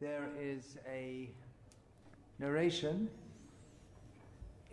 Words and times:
There 0.00 0.30
is 0.40 0.78
a 0.90 1.28
narration 2.38 3.10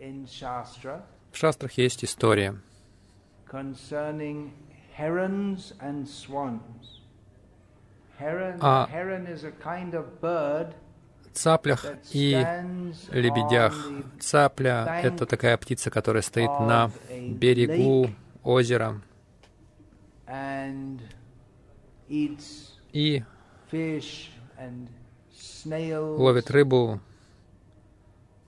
in 0.00 0.26
Shastra 0.26 1.02
В 1.32 1.36
шастрах 1.36 1.72
есть 1.72 2.02
история 2.02 2.56
concerning 3.46 4.52
herons 4.96 5.74
and 5.80 6.08
swans. 6.08 7.02
Heron, 8.18 8.58
А- 8.62 8.86
heron 8.90 9.26
is 9.26 9.44
a 9.44 9.52
kind 9.52 9.92
of 9.92 10.18
bird 10.22 10.74
цаплях 11.34 11.84
и 12.12 12.42
лебедях. 13.12 13.74
Цапля— 14.18 15.00
это 15.02 15.26
такая 15.26 15.58
птица, 15.58 15.90
которая 15.90 16.22
стоит 16.22 16.48
на 16.48 16.90
берегу 17.10 18.10
озера 18.42 19.02
и 22.92 23.22
ловит 25.66 26.50
рыбу. 26.50 27.00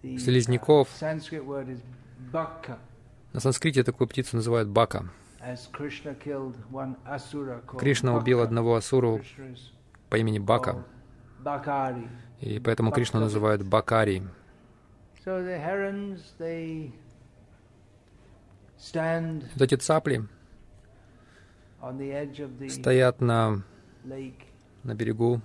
Слизняков. 0.02 0.88
uh, 1.00 1.80
baka. 2.32 2.78
На 3.32 3.40
санскрите 3.40 3.84
такую 3.84 4.08
птицу 4.08 4.36
называют 4.36 4.68
бака. 4.68 5.10
Кришна 7.78 8.16
убил 8.16 8.40
одного 8.40 8.74
асуру 8.74 9.20
по 10.10 10.16
имени 10.16 10.38
Бака, 10.38 10.84
и 12.40 12.58
поэтому 12.58 12.92
Кришну 12.92 13.20
называют 13.20 13.62
Бакари. 13.62 14.22
Вот 19.54 19.62
эти 19.62 19.74
цапли 19.76 20.26
стоят 22.68 23.20
на, 23.20 23.62
на 24.82 24.94
берегу, 24.94 25.40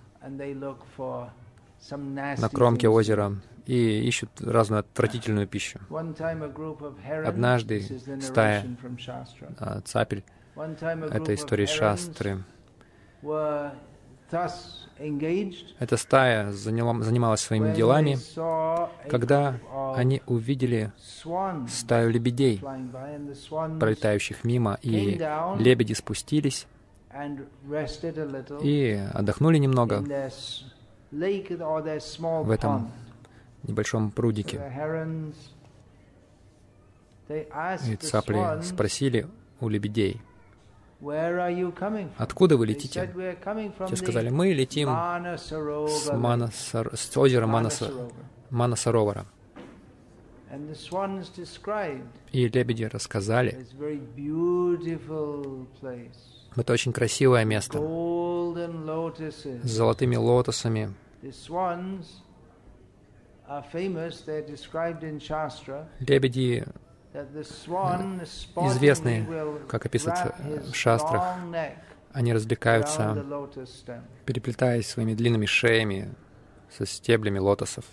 на 1.92 2.50
кромке 2.50 2.88
озера 2.90 3.36
и 3.66 4.08
ищут 4.08 4.30
разную 4.42 4.80
отвратительную 4.82 5.48
пищу. 5.48 5.80
Однажды 7.26 7.82
стая. 8.22 8.66
А 9.60 9.82
цапель 9.82 10.24
это 10.56 11.34
история 11.34 11.66
шастры. 11.68 12.44
Эта 15.80 15.98
стая 15.98 16.52
заняла- 16.52 17.02
занималась 17.04 17.42
своими 17.42 17.74
делами, 17.76 18.18
когда 19.10 19.60
они 19.96 20.22
увидели 20.26 20.92
стаю 21.70 22.10
лебедей, 22.10 22.62
пролетающих 23.80 24.44
мимо, 24.44 24.78
и 24.82 25.20
лебеди 25.60 25.94
спустились 25.94 26.66
и 28.62 29.02
отдохнули 29.14 29.58
немного 29.58 30.04
в 32.44 32.52
этом 32.52 32.92
небольшом 33.64 34.12
прудике. 34.12 34.62
И 37.30 37.96
цапли 37.96 38.62
спросили 38.64 39.28
у 39.60 39.70
лебедей, 39.70 40.22
откуда 42.18 42.58
вы 42.58 42.68
летите? 42.68 43.00
said, 43.00 43.14
"We're 43.16 43.44
coming 43.44 43.76
from 43.78 43.90
Те 43.90 43.96
сказали, 43.96 44.30
мы 44.30 44.54
летим 44.54 44.88
с, 44.90 45.52
lake." 45.52 46.16
Манасар- 46.16 46.96
с 46.96 47.18
озера 47.18 47.48
Манаса-. 47.48 48.12
Манасаровара. 48.50 49.26
И 52.32 52.48
лебеди 52.48 52.84
рассказали, 52.86 53.66
это 56.56 56.74
очень 56.74 56.94
красивое 56.94 57.44
место, 57.44 57.80
с 57.80 59.70
золотыми 59.70 60.16
лотосами. 60.16 60.94
Лебеди 66.00 66.66
известны, 68.56 69.28
как 69.68 69.86
описывается 69.86 70.36
в 70.72 70.74
шастрах. 70.76 71.24
Они 72.12 72.34
развлекаются, 72.34 73.26
переплетаясь 74.26 74.88
своими 74.88 75.14
длинными 75.14 75.46
шеями 75.46 76.14
со 76.70 76.86
стеблями 76.86 77.40
лотосов. 77.40 77.86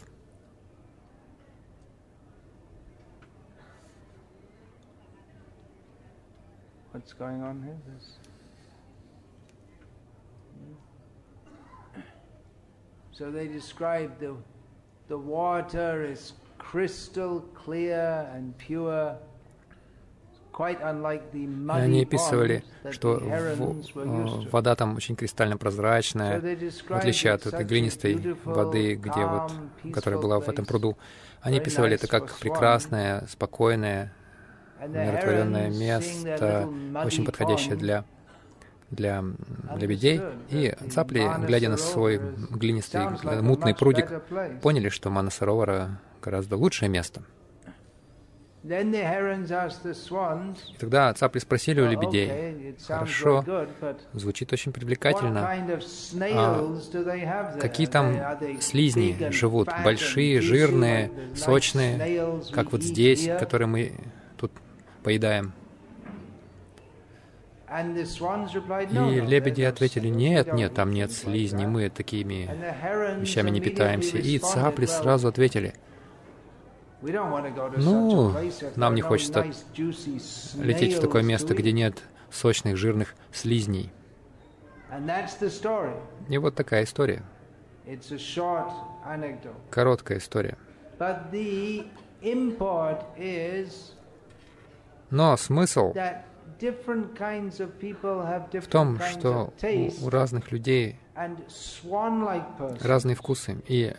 What's 6.93 7.15
going 7.15 7.43
on 7.43 7.63
here? 7.63 8.32
So 13.23 13.31
they 13.31 13.47
describe 13.47 14.19
the 14.19 14.35
the 15.07 15.17
water 15.17 16.05
is 16.13 16.33
crystal 16.59 17.45
clear 17.55 18.29
and 18.35 18.53
pure, 18.59 19.17
И 20.59 21.71
они 21.71 22.03
описывали, 22.03 22.63
что 22.91 23.19
э, 23.23 23.57
вода 24.51 24.75
там 24.75 24.97
очень 24.97 25.17
кристально 25.17 25.57
прозрачная, 25.57 26.41
в 26.41 26.45
described 26.45 26.99
отличие 26.99 27.33
от 27.33 27.47
этой 27.47 27.65
глинистой 27.65 28.37
воды, 28.45 28.97
где 28.97 29.25
вот, 29.25 29.53
которая 29.95 30.21
была 30.21 30.41
в 30.41 30.49
этом 30.49 30.67
пруду. 30.67 30.99
Они 31.41 31.59
описывали 31.59 31.95
это 31.95 32.07
как 32.09 32.37
прекрасное, 32.39 33.25
спокойное, 33.31 34.13
умиротворенное 34.85 35.71
место, 35.71 36.69
очень 37.03 37.25
подходящее 37.25 37.77
для, 37.77 38.05
для 38.93 39.25
лебедей. 39.77 40.21
И 40.51 40.75
цапли, 40.91 41.29
глядя 41.47 41.69
на 41.71 41.77
свой 41.77 42.21
глинистый, 42.51 43.01
мутный 43.43 43.75
прудик, 43.75 44.23
поняли, 44.63 44.89
что 44.89 45.11
Манасаровара 45.11 46.01
гораздо 46.23 46.57
лучшее 46.57 46.89
место. 46.89 47.23
И 48.65 48.69
тогда 50.79 51.13
цапли 51.15 51.41
спросили 51.41 51.81
у 51.81 51.87
"Well, 51.87 51.91
лебедей, 51.91 52.77
Хорошо. 52.87 53.45
звучит 54.13 54.53
очень 54.53 54.73
привлекательно, 54.73 55.41
there? 57.57 57.61
какие 57.61 57.89
там 57.89 58.17
слизни 58.61 59.31
живут, 59.33 59.69
большие, 59.83 60.41
жирные, 60.41 61.11
сочные, 61.35 62.41
как 62.53 62.71
вот 62.71 62.83
здесь, 62.85 63.27
которые 63.27 63.67
мы 63.67 63.95
тут 64.37 64.53
поедаем. 65.03 65.55
And 67.62 67.62
the 67.62 67.62
swans 67.62 67.62
replied, 67.62 67.62
"No, 67.62 67.62
И 67.73 69.21
лебеди 69.21 69.63
ответили, 69.63 70.09
нет, 70.09 70.53
нет, 70.53 70.75
там 70.75 70.91
нет 70.91 71.11
that." 71.11 71.69
мы 71.69 71.89
такими 71.89 72.51
вещами 73.21 73.51
не 73.51 73.61
питаемся. 73.61 74.19
И 74.19 74.39
цапли 74.39 74.87
"Well, 74.87 75.03
сразу 75.03 75.29
ответили, 75.29 75.75
Ну, 77.03 78.33
нам 78.77 78.95
не 78.95 79.01
хочется 79.01 79.47
лететь 80.57 80.97
в 80.97 81.01
такое 81.01 81.23
место, 81.23 81.55
где 81.55 81.71
eat." 81.71 81.75
нет 81.75 82.03
сочных, 82.31 82.77
жирных 82.77 83.15
слизней. 83.33 83.91
И 86.29 86.39
вот 86.39 86.55
такая 86.55 86.85
история, 86.85 87.23
короткая 89.71 90.19
история. 90.19 90.59
Но 95.11 95.37
смысл 95.37 95.95
в 98.61 98.67
том, 98.69 98.99
что 99.01 99.53
у 100.03 100.09
разных 100.11 100.53
людей 100.53 100.97
разные 102.81 103.17
вкусы. 103.17 103.63
И 103.69 103.95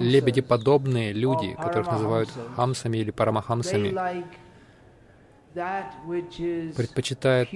лебедеподобные 0.00 1.12
люди, 1.12 1.54
которых 1.54 1.90
называют 1.90 2.30
хамсами 2.56 2.98
или 2.98 3.10
парамахамсами, 3.10 4.24
предпочитают 6.72 7.50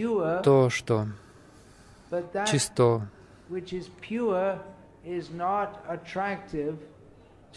то, 0.44 0.70
что 0.70 1.08
чисто, 2.46 3.08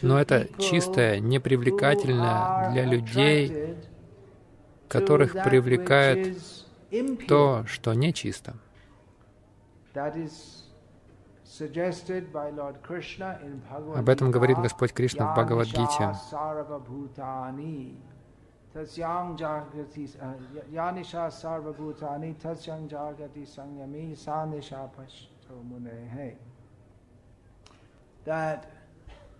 но 0.01 0.19
это 0.19 0.47
чистое, 0.59 1.17
who 1.17 1.21
непривлекательно 1.21 2.23
are 2.23 2.73
для 2.73 2.85
людей, 2.85 3.75
которых 4.87 5.33
привлекает 5.33 6.37
то, 7.27 7.63
что 7.67 7.93
нечисто. 7.93 8.55
Об 13.95 14.09
этом 14.09 14.31
говорит 14.31 14.57
Господь 14.57 14.93
Кришна 14.93 15.27
в 15.27 15.33
Бхагавадгите. 15.33 16.03
Yanisha 16.03 16.13
sarvabhutani 16.29 17.95
tasyang 18.73 19.37
jagati 19.37 20.09
uh, 20.21 20.33
Yanisha 20.73 21.31
sarvabhutani 21.31 22.35
tasyang 22.35 22.89
jagati 22.89 23.45
sanyami 23.45 24.15
sanisha 24.15 24.89
pashto 24.91 25.63
munehe 25.63 26.35
That 28.25 28.69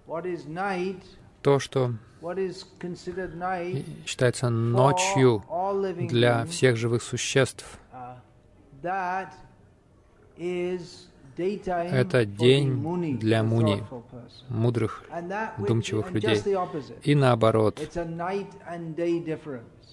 what 0.06 0.26
is 0.26 0.46
night, 0.46 1.04
То, 1.46 1.60
что 1.60 1.94
считается 4.08 4.50
ночью 4.50 5.44
для 6.10 6.44
всех 6.46 6.76
живых 6.76 7.04
существ, 7.04 7.78
uh, 7.94 9.20
это 11.38 12.26
день 12.26 13.20
для 13.20 13.44
муни, 13.44 13.84
мудрых, 14.50 15.04
думчивых 15.60 16.10
людей. 16.10 16.42
И 17.04 17.14
наоборот. 17.14 17.80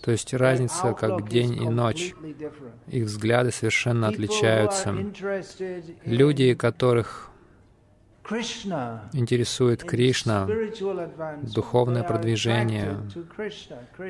То 0.02 0.10
есть 0.10 0.32
разница 0.32 0.94
как 0.94 1.28
день 1.28 1.62
и 1.62 1.68
ночь. 1.68 2.14
Их 2.86 3.04
взгляды 3.04 3.50
совершенно 3.52 4.08
отличаются. 4.08 4.96
Люди, 6.06 6.54
которых 6.54 7.31
интересует 9.12 9.82
Кришна, 9.84 10.48
духовное 11.42 12.02
продвижение. 12.02 12.98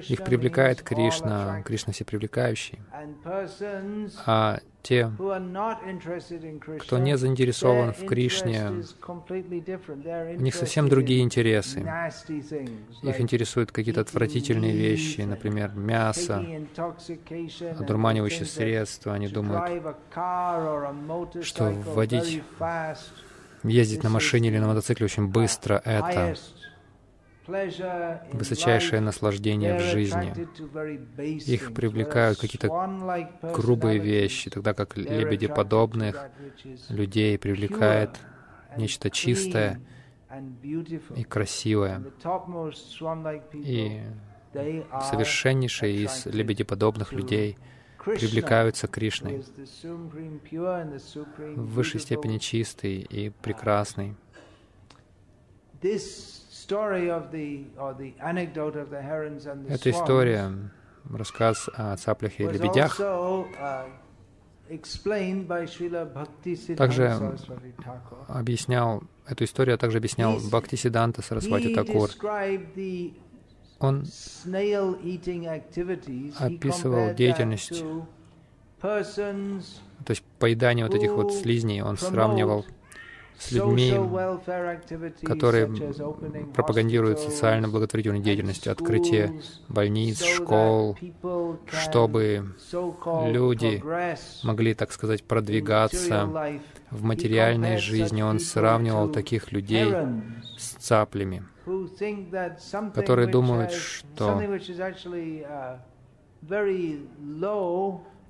Их 0.08 0.24
привлекает 0.24 0.82
Кришна, 0.82 1.62
Кришна 1.62 1.92
всепривлекающий. 1.92 2.80
А 4.26 4.60
те, 4.82 5.10
кто 6.80 6.98
не 6.98 7.16
заинтересован 7.16 7.92
в 7.92 8.04
Кришне, 8.04 8.70
у 9.06 10.40
них 10.40 10.54
совсем 10.54 10.88
другие 10.88 11.22
интересы. 11.22 11.80
Их 13.02 13.20
интересуют 13.20 13.70
какие-то 13.72 14.00
отвратительные 14.00 14.72
вещи, 14.72 15.20
например, 15.20 15.72
мясо, 15.74 16.44
одурманивающие 17.78 18.46
средства. 18.46 19.14
Они 19.14 19.28
думают, 19.28 19.84
что 21.42 21.70
вводить 21.70 22.42
ездить 23.64 24.02
на 24.02 24.10
машине 24.10 24.48
или 24.48 24.58
на 24.58 24.68
мотоцикле 24.68 25.06
очень 25.06 25.28
быстро— 25.28 25.80
это 25.84 26.34
высочайшее 27.46 29.00
наслаждение 29.00 29.76
в 29.78 29.80
жизни. 29.80 30.32
Их 31.50 31.74
привлекают 31.74 32.38
какие-то 32.38 32.68
грубые 33.54 33.98
вещи, 33.98 34.50
тогда 34.50 34.74
как 34.74 34.96
лебеди 34.96 35.48
подобных 35.48 36.30
людей 36.88 37.38
привлекает 37.38 38.10
нечто 38.76 39.10
чистое 39.10 39.80
и 41.16 41.24
красивое. 41.24 42.02
И 43.52 44.00
совершеннейшие 44.52 46.04
из 46.04 46.26
лебедеподобных 46.26 47.12
людей— 47.12 47.56
привлекаются 48.04 48.86
Кришной, 48.86 49.44
в 51.56 51.74
высшей 51.74 52.00
степени 52.00 52.38
чистый 52.38 53.00
и 53.00 53.30
прекрасный. 53.30 54.14
Эта 59.68 59.90
история, 59.90 60.52
рассказ 61.10 61.68
о 61.74 61.96
цаплях 61.96 62.40
и 62.40 62.44
лебедях, 62.44 63.00
также 66.76 67.36
объяснял, 68.28 69.02
эту 69.26 69.44
историю 69.44 69.76
также 69.76 69.98
объяснял 69.98 70.38
Бхактисиданта 70.38 71.20
Сарасвати 71.22 71.74
Такур 71.74 72.10
он 73.82 74.06
описывал 76.38 77.14
деятельность, 77.14 77.84
то 78.80 80.10
есть 80.10 80.22
поедание 80.38 80.86
вот 80.86 80.94
этих 80.94 81.12
вот 81.12 81.32
слизней, 81.32 81.82
он 81.82 81.96
сравнивал 81.98 82.64
с 83.38 83.50
людьми, 83.50 83.92
которые 85.24 85.66
пропагандируют 86.54 87.18
социально-благотворительную 87.18 88.22
деятельность, 88.22 88.68
открытие 88.68 89.40
больниц, 89.68 90.22
школ, 90.22 90.96
чтобы 91.66 92.54
люди 93.26 93.82
могли, 94.44 94.74
так 94.74 94.92
сказать, 94.92 95.24
продвигаться 95.24 96.60
в 96.90 97.02
материальной 97.02 97.78
жизни. 97.78 98.22
Он 98.22 98.38
сравнивал 98.38 99.08
таких 99.08 99.50
людей 99.50 99.92
с 100.56 100.74
цаплями 100.74 101.42
которые 102.94 103.28
думают, 103.28 103.72
что 103.72 104.40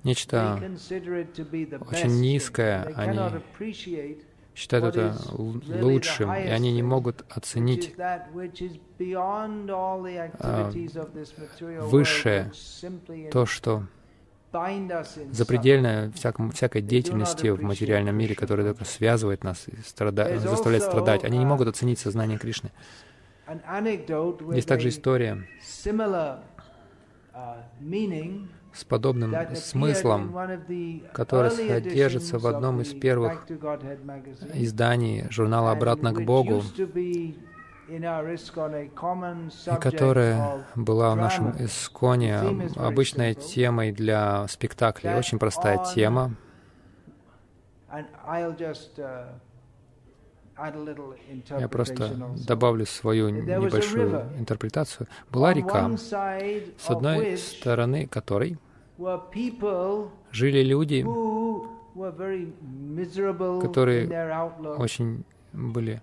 нечто 0.03 0.59
очень 1.89 2.19
низкое, 2.19 2.83
они 2.95 3.19
считают 4.55 4.95
это 4.95 5.15
лучшим, 5.31 6.31
и 6.33 6.47
они 6.47 6.71
не 6.73 6.83
могут 6.83 7.25
оценить 7.29 7.95
а, 7.97 8.27
высшее, 11.81 12.51
то, 13.31 13.45
что 13.45 13.83
запредельное 15.31 16.11
всякому, 16.11 16.51
всякой 16.51 16.81
деятельности 16.83 17.47
в 17.47 17.61
материальном 17.63 18.15
мире, 18.15 18.35
которая 18.35 18.67
только 18.67 18.85
связывает 18.85 19.43
нас 19.43 19.67
и 19.67 19.75
страда... 19.81 20.37
заставляет 20.37 20.83
страдать. 20.83 21.23
Они 21.23 21.39
не 21.39 21.45
могут 21.45 21.67
оценить 21.67 21.97
сознание 21.99 22.37
Кришны. 22.37 22.71
Есть 24.53 24.67
также 24.67 24.89
история 24.89 25.45
uh, 27.33 28.47
с 28.73 28.83
подобным 28.85 29.35
смыслом, 29.55 30.33
который 31.13 31.51
содержится 31.51 32.39
в 32.39 32.47
одном 32.47 32.81
из 32.81 32.93
первых 32.93 33.45
изданий 34.53 35.25
журнала 35.29 35.71
«Обратно 35.71 36.13
к 36.13 36.23
Богу», 36.23 36.63
и 36.97 37.35
которая 39.79 40.65
была 40.75 41.11
в 41.11 41.17
нашем 41.17 41.51
Исконе 41.51 42.39
обычной 42.75 43.33
темой 43.33 43.91
для 43.91 44.47
спектаклей. 44.47 45.15
Очень 45.15 45.37
простая 45.37 45.83
тема. 45.93 46.35
Я 51.59 51.67
просто 51.67 52.11
добавлю 52.47 52.85
свою 52.85 53.29
небольшую 53.29 54.27
интерпретацию. 54.37 55.07
Была 55.31 55.53
река, 55.53 55.97
с 55.97 56.89
одной 56.89 57.37
стороны 57.37 58.07
которой 58.07 58.57
жили 60.31 60.63
люди, 60.63 61.05
которые 63.61 64.77
очень 64.77 65.23
были 65.53 66.01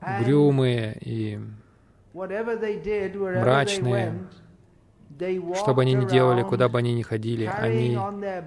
угрюмые 0.00 0.98
и 1.00 1.38
мрачные, 2.14 4.14
что 5.54 5.74
бы 5.74 5.82
они 5.82 5.94
ни 5.94 6.06
делали, 6.06 6.42
куда 6.42 6.68
бы 6.68 6.78
они 6.78 6.94
ни 6.94 7.02
ходили, 7.02 7.44
они 7.44 7.98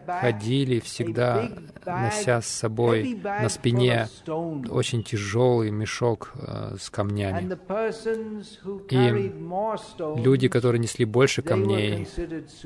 ходили 0.07 0.79
всегда, 0.79 1.49
нося 1.85 2.41
с 2.41 2.47
собой 2.47 3.19
на 3.23 3.49
спине 3.49 4.07
очень 4.27 5.03
тяжелый 5.03 5.71
мешок 5.71 6.31
э, 6.35 6.75
с 6.79 6.89
камнями. 6.89 7.57
И 8.89 10.21
люди, 10.21 10.47
которые 10.47 10.79
несли 10.79 11.05
больше 11.05 11.41
камней, 11.41 12.07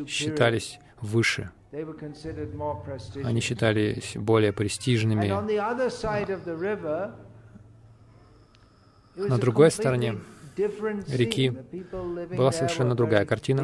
считались 0.08 0.80
выше. 1.00 1.52
Они 3.24 3.42
считались 3.42 4.14
более 4.16 4.54
престижными. 4.54 5.28
На 9.16 9.38
другой 9.38 9.72
стороне 9.72 10.18
реки 10.58 11.54
была 12.36 12.52
совершенно 12.52 12.96
другая 12.96 13.26
картина. 13.26 13.62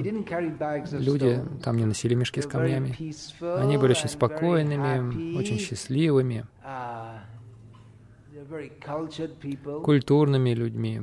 Люди 0.92 1.44
там 1.64 1.78
не 1.78 1.86
носили 1.86 2.16
мешки 2.16 2.42
с 2.42 2.48
камнями. 2.48 2.96
Они 3.42 3.78
были 3.78 3.92
очень 3.92 4.10
спокойными, 4.10 5.38
очень 5.38 5.58
счастливыми, 5.58 6.46
культурными 9.84 10.54
людьми. 10.54 11.02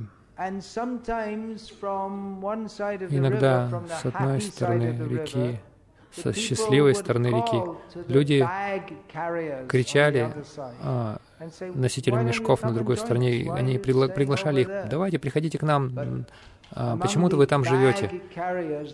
Иногда 3.11 3.83
с 3.89 4.05
одной 4.05 4.41
стороны 4.43 4.97
реки 5.09 5.61
со 6.15 6.33
счастливой 6.33 6.95
стороны 6.95 7.29
реки. 7.29 7.63
Люди 8.09 8.47
кричали 9.69 10.33
а, 10.83 11.19
носителям 11.75 12.27
мешков 12.27 12.63
на 12.63 12.73
другой 12.73 12.97
стороне, 12.97 13.53
они 13.53 13.79
пригла 13.79 14.09
приглашали 14.09 14.63
их, 14.63 14.69
давайте, 14.91 15.19
приходите 15.19 15.59
к 15.59 15.63
нам, 15.63 16.27
а, 16.73 16.97
почему-то 16.97 17.37
вы 17.37 17.47
там 17.47 17.65
живете. 17.65 18.11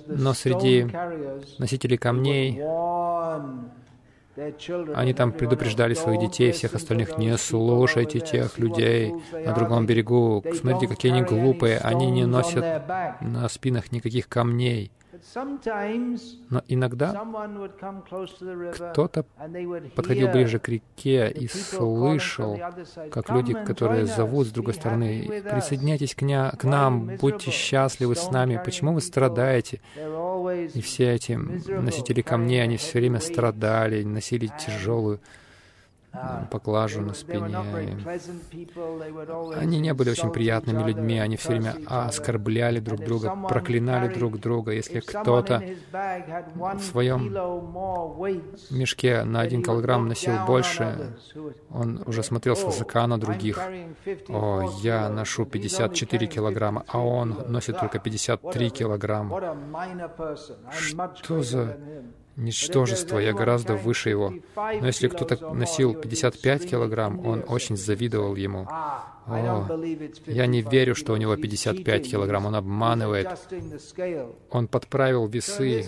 Но 0.07 0.35
среди 0.35 0.89
носителей 1.59 1.99
камней 1.99 2.63
они 4.95 5.13
там 5.13 5.33
предупреждали 5.33 5.93
своих 5.95 6.21
детей 6.21 6.53
всех 6.53 6.75
остальных, 6.75 7.19
не 7.19 7.37
слушайте 7.37 8.21
тех 8.21 8.59
людей 8.59 9.15
на 9.33 9.53
другом 9.53 9.85
берегу. 9.85 10.43
Смотрите, 10.55 10.89
какие 10.89 11.13
они 11.13 11.23
глупые. 11.23 11.79
Они 11.79 12.11
не 12.11 12.25
носят 12.25 12.65
на 13.21 13.49
спинах 13.49 13.93
никаких 13.93 14.29
камней. 14.29 14.91
Но 16.51 16.63
иногда 16.69 17.13
кто-то 18.73 19.25
подходил 19.95 20.29
ближе 20.29 20.59
к 20.59 20.69
реке 20.69 21.31
и 21.31 21.49
слышал, 21.49 22.59
как 23.11 23.31
люди, 23.31 23.55
которые 23.65 24.07
зовут 24.07 24.49
с 24.49 24.51
другой 24.51 24.75
стороны, 24.75 25.43
«Присоединяйтесь 25.51 26.15
к, 26.15 26.23
ня- 26.23 26.51
к 26.59 26.65
нам, 26.65 27.17
будьте 27.21 27.51
счастливы 27.51 28.17
с 28.17 28.31
нами, 28.31 28.61
почему 28.65 28.93
вы 28.95 29.01
страдаете?» 29.01 29.81
И 30.75 30.81
все 30.81 31.13
эти 31.15 31.33
носители 31.33 32.23
камней, 32.23 32.63
они 32.63 32.77
все 32.77 32.99
время 32.99 33.21
страдали, 33.21 34.03
носили 34.03 34.51
тяжелую 34.59 35.21
поклажу 36.51 37.01
на 37.01 37.15
спине. 37.15 37.57
Они 39.57 39.81
не 39.81 39.95
были 39.95 40.11
очень 40.11 40.31
приятными 40.31 40.83
людьми, 40.83 41.19
они 41.19 41.37
все 41.37 41.49
время 41.51 41.77
оскорбляли 41.87 42.81
друг 42.81 43.01
друга, 43.01 43.35
проклинали 43.49 44.13
друг 44.13 44.39
друга. 44.39 44.73
Если 44.73 45.01
кто-то 45.01 45.63
в 45.93 46.81
своем 46.81 47.29
мешке 48.71 49.25
на 49.25 49.41
один 49.41 49.63
килограмм 49.63 50.09
носил 50.09 50.35
больше, 50.47 51.17
он 51.71 52.03
уже 52.07 52.23
смотрел 52.23 52.57
свысока 52.57 53.07
на 53.07 53.19
других. 53.19 53.59
О, 54.29 54.71
я 54.83 55.09
ношу 55.09 55.47
54 55.47 56.27
килограмма, 56.27 56.85
а 56.89 56.99
он 56.99 57.45
носит 57.49 57.79
только 57.79 57.99
53 57.99 58.71
килограмма. 58.71 59.57
Что 61.23 61.43
за 61.43 61.79
ничтожество, 62.37 63.19
я 63.19 63.33
гораздо 63.33 63.75
выше 63.75 64.11
его. 64.11 64.35
Но 64.57 64.87
если 64.87 65.09
кто-то 65.09 65.53
носил 65.55 65.95
55 65.95 66.71
килограмм, 66.71 67.25
он 67.27 67.45
очень 67.47 67.77
завидовал 67.77 68.37
ему. 68.37 68.67
О, 69.27 69.69
я 70.27 70.47
не 70.47 70.63
верю, 70.63 70.95
что 70.95 71.13
у 71.13 71.17
него 71.17 71.37
55 71.37 72.11
килограмм, 72.11 72.47
он 72.47 72.57
обманывает. 72.57 73.29
Он 74.51 74.67
подправил 74.67 75.27
весы. 75.27 75.85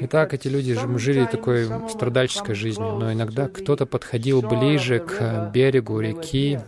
Итак, 0.00 0.34
эти 0.34 0.48
люди 0.48 0.76
жили 0.98 1.26
такой 1.26 1.68
страдальческой 1.88 2.54
жизнью, 2.54 2.94
но 2.94 3.12
иногда 3.12 3.48
кто-то 3.48 3.86
подходил 3.86 4.42
ближе 4.42 4.98
к 5.00 5.50
берегу 5.52 6.00
реки 6.00 6.60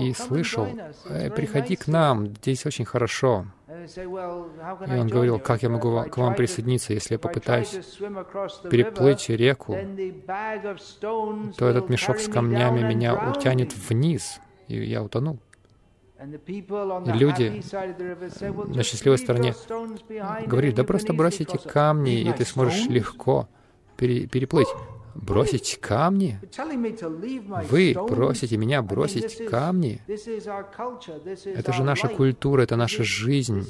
и 0.00 0.12
слышал, 0.14 0.68
«Э, 1.08 1.30
«Приходи 1.30 1.74
к 1.76 1.88
нам, 1.88 2.28
здесь 2.28 2.64
очень 2.64 2.84
хорошо». 2.84 3.46
И 3.84 4.98
он 4.98 5.08
говорил, 5.08 5.38
как 5.38 5.62
я 5.62 5.68
могу 5.68 6.04
к 6.04 6.16
вам 6.16 6.34
присоединиться, 6.34 6.92
если 6.92 7.14
я 7.14 7.18
попытаюсь 7.18 7.78
переплыть 8.70 9.28
реку, 9.28 9.76
то 11.56 11.68
этот 11.68 11.88
мешок 11.88 12.18
с 12.18 12.28
камнями 12.28 12.82
меня 12.82 13.30
утянет 13.30 13.74
вниз, 13.88 14.40
и 14.68 14.82
я 14.84 15.02
утону. 15.02 15.38
И 16.46 17.12
люди 17.12 17.62
на 18.74 18.82
счастливой 18.82 19.18
стороне 19.18 19.54
говорят, 20.46 20.74
да 20.74 20.84
просто 20.84 21.12
бросите 21.12 21.58
камни, 21.58 22.22
и 22.22 22.32
ты 22.32 22.44
сможешь 22.44 22.86
легко 22.86 23.48
переплыть 23.96 24.68
бросить 25.14 25.78
камни? 25.80 26.38
Вы 27.70 27.94
просите 28.08 28.56
меня 28.56 28.82
бросить 28.82 29.46
камни? 29.46 30.00
Это 30.06 31.72
же 31.72 31.84
наша 31.84 32.08
культура, 32.08 32.62
это 32.62 32.76
наша 32.76 33.04
жизнь. 33.04 33.66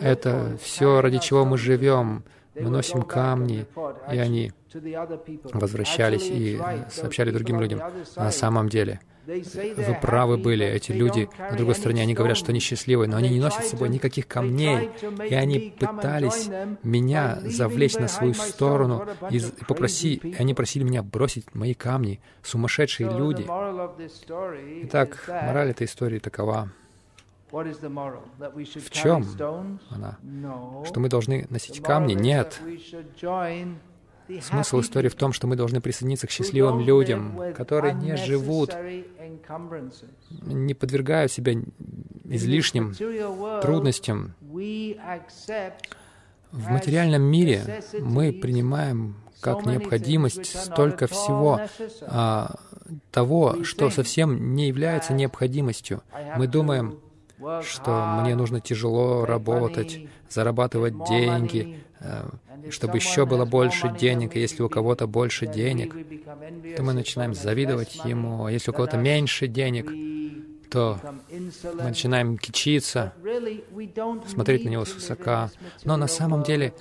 Это 0.00 0.58
все, 0.62 1.00
ради 1.00 1.18
чего 1.18 1.44
мы 1.44 1.58
живем. 1.58 2.24
Мы 2.54 2.70
носим 2.70 3.02
камни, 3.02 3.66
и 4.12 4.18
они 4.18 4.52
возвращались 5.52 6.28
и 6.28 6.60
сообщали 6.90 7.30
другим 7.30 7.60
людям. 7.60 7.80
На 8.16 8.30
самом 8.30 8.68
деле— 8.68 9.00
вы 9.26 9.96
правы 10.00 10.36
были, 10.36 10.66
эти 10.66 10.90
люди 10.90 11.28
на 11.38 11.56
другой 11.56 11.76
стороне, 11.76 12.02
они 12.02 12.14
говорят, 12.14 12.36
что 12.36 12.50
они 12.50 12.58
счастливы, 12.58 13.06
но 13.06 13.16
они 13.16 13.28
не 13.28 13.40
носят 13.40 13.64
с 13.64 13.70
собой 13.70 13.88
никаких 13.88 14.26
камней, 14.26 14.90
и 15.28 15.34
они 15.34 15.74
пытались 15.78 16.48
меня 16.82 17.38
завлечь 17.42 17.94
на 17.94 18.08
свою 18.08 18.34
сторону 18.34 19.06
и, 19.30 19.40
попроси, 19.68 20.14
и 20.14 20.34
они 20.34 20.54
просили 20.54 20.82
меня 20.82 21.02
бросить 21.02 21.54
мои 21.54 21.74
камни, 21.74 22.20
сумасшедшие 22.42 23.10
люди. 23.10 23.46
Итак, 24.86 25.24
мораль 25.28 25.70
этой 25.70 25.86
истории 25.86 26.18
такова. 26.18 26.70
В 27.52 28.90
чем 28.90 29.78
она? 29.90 30.18
Что 30.86 31.00
мы 31.00 31.08
должны 31.08 31.46
носить 31.50 31.82
камни? 31.82 32.14
Нет. 32.14 32.60
Смысл 34.40 34.80
истории 34.80 35.08
в 35.08 35.14
том, 35.14 35.32
что 35.32 35.46
мы 35.46 35.56
должны 35.56 35.80
присоединиться 35.80 36.26
к 36.26 36.30
счастливым 36.30 36.80
людям, 36.80 37.38
которые 37.54 37.92
не 37.92 38.16
живут, 38.16 38.74
не 40.46 40.74
подвергают 40.74 41.30
себя 41.30 41.54
излишним 42.24 42.94
трудностям. 43.60 44.34
В 46.52 46.68
материальном 46.68 47.22
мире 47.22 47.82
мы 48.00 48.32
принимаем 48.32 49.16
как 49.40 49.66
необходимость 49.66 50.46
столько 50.46 51.06
всего 51.06 51.60
а, 52.02 52.54
того, 53.10 53.64
что 53.64 53.90
совсем 53.90 54.54
не 54.54 54.68
является 54.68 55.12
необходимостью. 55.14 56.02
Мы 56.36 56.46
думаем, 56.46 57.00
что 57.62 58.20
мне 58.22 58.34
нужно 58.34 58.60
тяжело 58.60 59.24
работать, 59.24 60.00
зарабатывать 60.28 60.94
деньги, 61.08 61.80
э, 62.00 62.28
чтобы 62.70 62.96
еще 62.96 63.26
было 63.26 63.44
больше 63.44 63.94
денег, 63.98 64.36
и 64.36 64.40
если 64.40 64.62
у 64.62 64.68
кого-то 64.68 65.06
больше 65.06 65.46
денег, 65.46 65.94
то 66.76 66.82
мы 66.82 66.92
начинаем 66.92 67.34
завидовать 67.34 68.00
ему, 68.04 68.44
а 68.46 68.52
если 68.52 68.70
у 68.70 68.74
кого-то 68.74 68.96
меньше 68.96 69.46
денег, 69.48 69.90
то 70.70 70.98
мы 71.74 71.82
начинаем 71.82 72.38
кичиться, 72.38 73.12
смотреть 74.26 74.64
на 74.64 74.70
него 74.70 74.86
свысока. 74.86 75.50
Но 75.84 75.98
на 75.98 76.06
самом 76.06 76.42
деле 76.44 76.72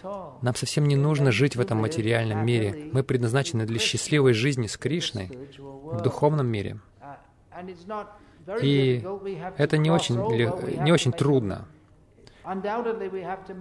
нам 0.41 0.56
совсем 0.56 0.88
не 0.88 0.96
нужно 0.96 1.32
жить 1.32 1.58
в 1.58 1.60
этом 1.60 1.80
материальном 1.80 2.46
мире. 2.46 2.89
Мы 2.94 3.03
предназначены 3.03 3.65
для 3.65 3.80
счастливой 3.80 4.34
жизни 4.34 4.68
с 4.68 4.77
Кришной 4.77 5.30
в 5.58 6.01
духовном 6.01 6.48
мире. 6.48 6.80
И 8.62 9.03
это 9.57 9.77
не 9.77 9.91
очень, 9.91 10.15
не 10.83 10.91
очень 10.91 11.12
трудно. 11.12 11.67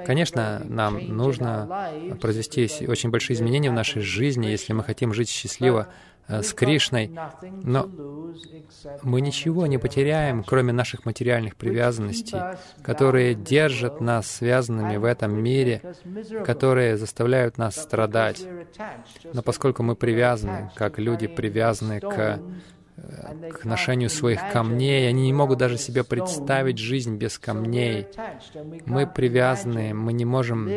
Конечно, 0.06 0.62
нам 0.64 0.98
нужно 1.08 1.90
произвести 2.20 2.68
очень 2.86 3.10
большие 3.10 3.36
изменения 3.36 3.70
в 3.70 3.74
нашей 3.74 4.02
жизни, 4.02 4.46
если 4.46 4.72
мы 4.72 4.82
хотим 4.82 5.12
жить 5.12 5.28
счастливо 5.28 5.88
э, 6.28 6.42
с 6.42 6.54
Кришной, 6.54 7.10
но 7.62 7.90
мы 9.02 9.20
ничего 9.20 9.66
не 9.66 9.76
потеряем, 9.76 10.42
кроме 10.42 10.72
наших 10.72 11.04
материальных 11.04 11.56
привязанностей, 11.56 12.38
которые 12.82 13.34
держат 13.34 14.00
нас 14.00 14.30
связанными 14.30 14.96
в 14.96 15.04
этом 15.04 15.34
мире, 15.34 15.82
которые 16.46 16.96
заставляют 16.96 17.58
нас 17.58 17.76
страдать. 17.76 18.46
Но 19.32 19.42
поскольку 19.42 19.82
мы 19.82 19.94
привязаны, 19.94 20.70
как 20.74 20.98
люди 20.98 21.26
привязаны 21.26 22.00
к 22.00 22.40
к 23.52 23.64
ношению 23.64 24.10
своих 24.10 24.40
камней. 24.52 25.08
Они 25.08 25.22
не 25.22 25.32
могут 25.32 25.58
даже 25.58 25.78
себе 25.78 26.04
представить 26.04 26.78
жизнь 26.78 27.16
без 27.16 27.38
камней. 27.38 28.06
Мы 28.86 29.06
привязаны, 29.06 29.94
мы 29.94 30.12
не 30.12 30.24
можем 30.24 30.68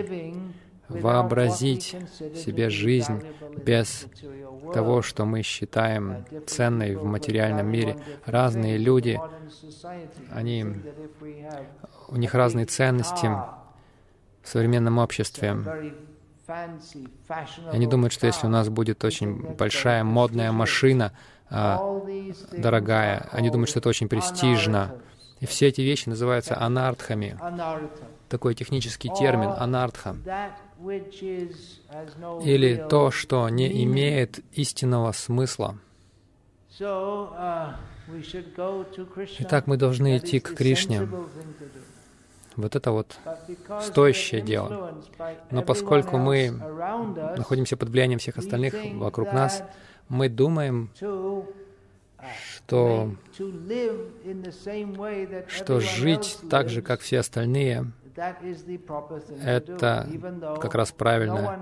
вообразить 0.90 1.96
себе 2.36 2.70
жизнь 2.70 3.22
без 3.66 4.06
того, 4.74 5.02
что 5.02 5.26
мы 5.26 5.42
считаем 5.42 6.26
ценной 6.48 6.96
в 6.96 7.06
материальном 7.06 7.68
мире. 7.68 7.98
Разные 8.26 8.78
люди, 8.78 9.20
они, 10.32 10.66
у 12.08 12.16
них 12.16 12.34
разные 12.34 12.66
ценности 12.66 13.28
в 14.42 14.48
современном 14.48 14.98
обществе. 14.98 15.58
Они 17.72 17.88
думают, 17.88 18.14
что 18.14 18.28
если 18.28 18.48
у 18.48 18.50
нас 18.50 18.70
будет 18.70 19.04
очень 19.04 19.56
большая 19.56 20.04
модная 20.04 20.52
машина, 20.52 21.14
дорогая. 22.52 23.30
Они 23.32 23.50
думают, 23.50 23.70
что 23.70 23.80
это 23.80 23.90
очень 23.90 24.10
престижно. 24.10 24.96
И 25.40 25.46
все 25.46 25.68
эти 25.68 25.82
вещи 25.82 26.10
называются 26.10 26.60
анартхами. 26.60 27.38
Такой 28.30 28.56
технический 28.56 29.10
термин— 29.10 29.50
анартха. 29.58 30.16
Или 32.44 32.88
то, 32.90 33.12
что 33.12 33.48
не 33.50 33.84
имеет 33.84 34.40
истинного 34.54 35.12
смысла. 35.12 35.78
Итак, 39.40 39.68
мы 39.68 39.78
должны 39.78 40.18
идти 40.18 40.40
к 40.40 40.56
Кришне. 40.56 41.08
Вот 42.56 42.76
это 42.76 42.92
вот 42.92 43.18
стоящее 43.82 44.42
дело. 44.42 44.96
Но 45.52 45.62
поскольку 45.62 46.18
мы 46.18 46.52
находимся 47.38 47.78
под 47.78 47.90
влиянием 47.90 48.20
всех 48.20 48.38
остальных 48.38 48.76
вокруг 48.96 49.34
нас, 49.34 49.64
мы 50.10 50.30
думаем, 50.30 50.90
что, 50.96 51.48
что 55.48 55.80
жить 55.80 56.38
так 56.50 56.70
же, 56.70 56.82
как 56.82 57.02
все 57.02 57.20
остальные, 57.20 57.92
это 58.16 60.10
как 60.62 60.76
раз 60.76 60.92
правильно, 60.92 61.60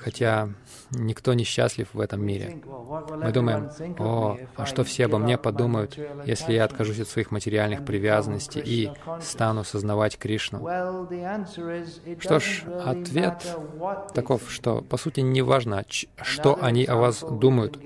хотя 0.00 0.48
никто 0.90 1.34
не 1.34 1.44
счастлив 1.44 1.88
в 1.92 2.00
этом 2.00 2.24
мире. 2.24 2.62
Мы 2.64 3.32
думаем, 3.32 3.70
о, 3.98 4.38
а 4.56 4.66
что 4.66 4.84
все 4.84 5.06
обо 5.06 5.18
мне 5.18 5.38
подумают, 5.38 5.98
если 6.24 6.52
я 6.54 6.64
откажусь 6.64 7.00
от 7.00 7.08
своих 7.08 7.30
материальных 7.30 7.84
привязанностей 7.84 8.62
и 8.64 8.90
стану 9.20 9.64
сознавать 9.64 10.18
Кришну? 10.18 10.58
Что 12.18 12.40
ж, 12.40 12.64
ответ 12.84 13.56
таков, 14.14 14.50
что, 14.50 14.82
по 14.82 14.96
сути, 14.96 15.20
не 15.20 15.42
важно, 15.42 15.84
что 15.88 16.58
они 16.62 16.84
о 16.84 16.96
вас 16.96 17.22
думают. 17.22 17.78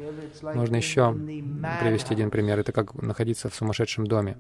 Можно 0.43 0.77
еще 0.77 1.13
привести 1.13 2.15
один 2.15 2.31
пример. 2.31 2.59
Это 2.59 2.73
как 2.73 2.95
находиться 2.95 3.49
в 3.49 3.55
сумасшедшем 3.55 4.07
доме, 4.07 4.37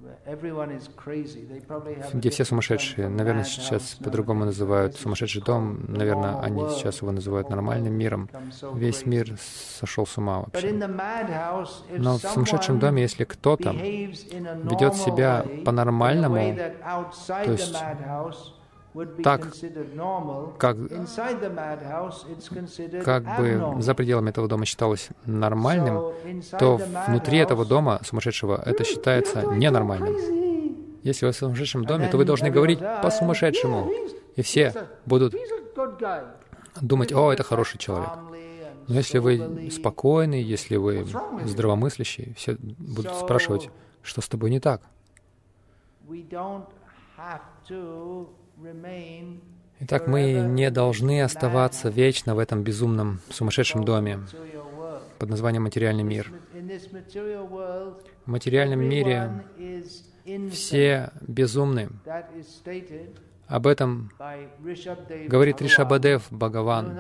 где 2.13 2.31
все 2.31 2.45
сумасшедшие 2.45 3.09
наверное, 3.27 3.45
сейчас 3.45 3.97
по-другому 4.03 4.45
называют 4.45 4.97
сумасшедший 4.97 5.43
дом, 5.43 5.81
наверное, 5.89 6.41
они 6.41 6.69
сейчас 6.71 7.03
его 7.03 7.13
называют 7.13 7.51
нормальным 7.51 7.93
миром. 7.93 8.29
Весь 8.75 9.05
мир 9.07 9.37
сошел 9.81 10.07
с 10.07 10.17
ума 10.17 10.41
вообще. 10.41 10.73
Но 10.73 12.19
в 12.19 12.23
сумасшедшем 12.23 12.79
доме, 12.79 13.03
если 13.03 13.25
кто-то 13.25 13.73
ведет 13.73 14.95
себя 14.95 15.45
по-нормальному, 15.65 16.57
то 17.27 17.53
есть 17.53 17.77
так, 19.23 19.53
как, 20.57 20.77
как 23.05 23.37
бы 23.37 23.83
за 23.83 23.95
пределами 23.95 24.31
этого 24.31 24.49
дома 24.49 24.65
считалось 24.65 25.11
нормальным, 25.27 26.13
то 26.59 26.81
внутри 27.07 27.39
этого 27.39 27.67
дома 27.67 28.01
сумасшедшего 28.05 28.63
это 28.65 28.85
считается 28.85 29.43
ненормальным. 29.53 30.46
Если 31.07 31.25
вы 31.25 31.31
в 31.31 31.37
сумасшедшем 31.37 31.85
доме, 31.85 32.09
то 32.09 32.17
вы 32.17 32.25
должны 32.25 32.51
говорить 32.51 32.81
по-сумасшедшему, 32.81 33.93
и 34.35 34.43
все 34.43 34.75
будут 35.07 35.37
думать, 36.81 37.13
о, 37.13 37.33
это 37.33 37.45
хороший 37.45 37.79
человек. 37.79 38.11
Но 38.89 38.95
если 38.97 39.19
вы 39.19 39.71
спокойный, 39.71 40.43
если 40.43 40.75
вы 40.75 41.07
здравомыслящий, 41.45 42.35
все 42.37 42.57
будут 42.59 43.15
спрашивать, 43.15 43.71
что 44.03 44.21
с 44.21 44.29
тобой 44.29 44.51
не 44.51 44.59
так. 44.59 44.83
Итак, 49.79 50.09
мы 50.09 50.33
не 50.33 50.71
должны 50.73 51.23
оставаться 51.23 51.89
вечно 51.89 52.35
в 52.35 52.41
этом 52.41 52.65
безумном, 52.65 53.21
сумасшедшем 53.31 53.85
доме 53.85 54.19
под 55.21 55.31
названием 55.31 55.63
материальный 55.63 56.03
мир. 56.03 56.33
В 58.25 58.29
материальном 58.29 58.81
мире 58.81 59.45
все 60.51 61.11
безумны. 61.21 61.89
Об 63.47 63.67
этом 63.69 64.11
говорит 65.29 65.61
Ришабадев 65.61 66.27
Бхагаван. 66.31 66.99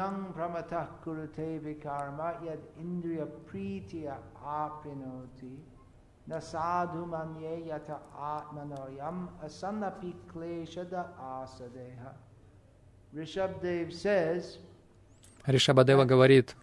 Ришабадева 15.47 16.04
говорит, 16.04 16.56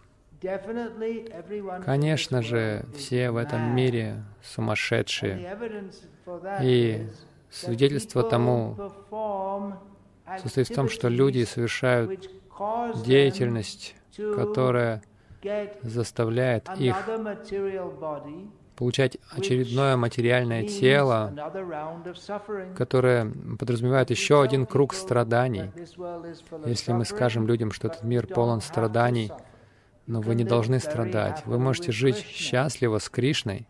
конечно 1.84 2.42
же, 2.42 2.84
все 2.96 3.30
в 3.30 3.36
этом 3.36 3.74
мире 3.74 4.22
сумасшедшие. 4.42 5.56
И 6.62 7.06
свидетельство 7.50 8.22
тому 8.22 8.76
состоит 10.42 10.68
в 10.68 10.74
том, 10.74 10.88
что 10.88 11.08
люди 11.08 11.44
совершают 11.44 12.30
деятельность, 13.04 13.94
которая 14.16 15.02
заставляет 15.82 16.68
их 16.78 16.96
получать 18.76 19.18
очередное 19.30 19.96
материальное 19.96 20.66
тело, 20.66 21.32
которое 22.76 23.30
подразумевает 23.58 24.10
еще 24.10 24.42
один 24.42 24.66
круг 24.66 24.94
страданий. 24.94 25.70
Если 26.66 26.92
мы 26.92 27.04
скажем 27.04 27.46
людям, 27.46 27.70
что 27.72 27.88
этот 27.88 28.02
мир 28.02 28.26
полон 28.26 28.60
страданий, 28.60 29.30
но 30.06 30.20
вы 30.20 30.34
не 30.34 30.44
должны 30.44 30.80
страдать, 30.80 31.44
вы 31.46 31.58
можете 31.58 31.92
жить 31.92 32.16
счастливо 32.16 32.98
с 32.98 33.08
Кришной, 33.08 33.66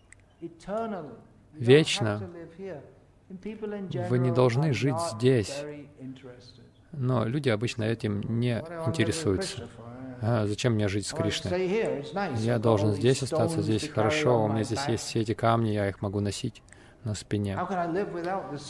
вечно. 1.53 2.31
Вы 4.09 4.19
не 4.19 4.31
должны 4.31 4.73
жить 4.73 5.01
здесь. 5.13 5.65
Но 6.93 7.25
люди 7.25 7.49
обычно 7.49 7.83
этим 7.85 8.21
не 8.23 8.63
интересуются. 8.87 9.69
А, 10.21 10.47
зачем 10.47 10.75
мне 10.75 10.89
жить 10.89 11.07
с 11.07 11.13
Кришной? 11.13 12.05
Я 12.37 12.59
должен 12.59 12.93
здесь 12.93 13.23
остаться, 13.23 13.63
здесь 13.63 13.89
хорошо, 13.89 14.45
у 14.45 14.49
меня 14.49 14.63
здесь 14.65 14.87
есть 14.89 15.05
все 15.05 15.21
эти 15.21 15.35
камни, 15.35 15.71
я 15.71 15.89
их 15.89 16.01
могу 16.03 16.21
носить 16.21 16.63
на 17.03 17.15
спине. 17.15 17.57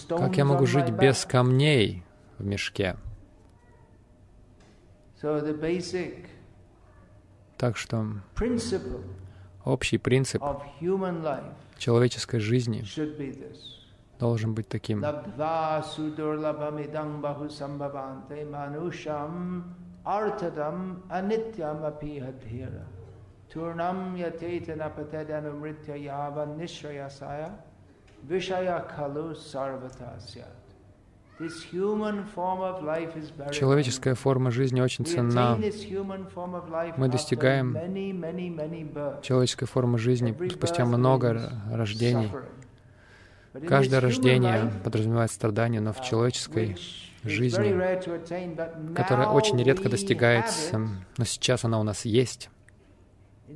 Как 0.09 0.37
я 0.37 0.45
могу 0.45 0.67
жить 0.67 0.91
без 0.91 1.25
камней 1.25 2.03
в 2.39 2.45
мешке? 2.45 2.97
Так 7.65 7.79
что 7.79 8.07
общий 9.65 9.97
принцип 9.97 10.43
человеческой 11.79 12.39
жизни 12.39 12.85
должен 14.19 14.53
быть 14.53 14.69
таким. 14.69 15.03
Artadam 20.05 21.01
anityam 21.09 21.83
apihadhira. 21.83 22.85
Turnam 23.49 24.15
yatetana 24.15 24.91
patedanumritya 24.95 25.97
yava 25.97 26.45
nishrayasaya 26.45 27.51
vishaya 28.29 28.87
kalu 28.87 29.35
sarvatasyat. 29.35 30.64
Человеческая 33.53 34.15
форма 34.15 34.51
жизни 34.53 34.81
очень 34.81 35.05
ценна. 35.05 35.59
Мы 36.97 37.09
достигаем 37.09 37.75
человеческой 39.23 39.67
формы 39.67 39.99
жизни 39.99 40.37
спустя 40.49 40.85
много 40.85 41.51
рождений. 41.73 42.31
Каждое 43.67 44.01
рождение 44.01 44.73
подразумевает 44.85 45.31
страдания, 45.31 45.81
но 45.81 45.93
в 45.93 46.03
человеческой 46.03 46.77
жизни, 47.25 48.95
которая 48.95 49.29
очень 49.29 49.61
редко 49.63 49.89
достигается, 49.89 50.79
но 51.17 51.25
сейчас 51.25 51.65
она 51.65 51.81
у 51.81 51.83
нас 51.83 52.05
есть. 52.05 52.51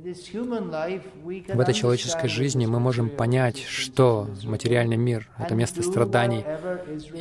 В 0.01 1.59
этой 1.59 1.73
человеческой 1.73 2.29
жизни 2.29 2.65
мы 2.65 2.79
можем 2.79 3.09
понять, 3.09 3.63
что 3.63 4.29
материальный 4.43 4.95
мир— 4.95 5.27
это 5.37 5.55
место 5.55 5.83
страданий, 5.83 6.45